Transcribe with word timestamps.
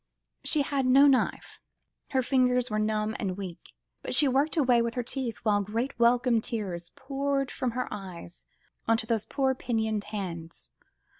She 0.43 0.63
had 0.63 0.87
no 0.87 1.05
knife, 1.05 1.59
her 2.09 2.23
fingers 2.23 2.71
were 2.71 2.79
numb 2.79 3.15
and 3.19 3.37
weak, 3.37 3.73
but 4.01 4.15
she 4.15 4.27
worked 4.27 4.57
away 4.57 4.81
with 4.81 4.95
her 4.95 5.03
teeth, 5.03 5.37
while 5.43 5.61
great 5.61 5.99
welcome 5.99 6.41
tears 6.41 6.89
poured 6.95 7.51
from 7.51 7.69
her 7.73 7.87
eyes, 7.91 8.45
onto 8.87 9.05
those 9.05 9.25
poor, 9.25 9.53
pinioned 9.53 10.05
hands. 10.05 10.69